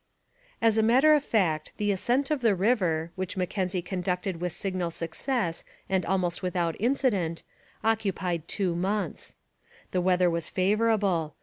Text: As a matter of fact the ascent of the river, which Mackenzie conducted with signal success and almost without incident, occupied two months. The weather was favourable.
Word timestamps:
As 0.63 0.79
a 0.79 0.81
matter 0.81 1.13
of 1.13 1.23
fact 1.23 1.73
the 1.77 1.91
ascent 1.91 2.31
of 2.31 2.41
the 2.41 2.55
river, 2.55 3.11
which 3.15 3.37
Mackenzie 3.37 3.83
conducted 3.83 4.41
with 4.41 4.51
signal 4.51 4.89
success 4.89 5.63
and 5.87 6.07
almost 6.07 6.41
without 6.41 6.75
incident, 6.79 7.43
occupied 7.83 8.47
two 8.47 8.73
months. 8.75 9.35
The 9.91 10.01
weather 10.01 10.27
was 10.27 10.49
favourable. 10.49 11.35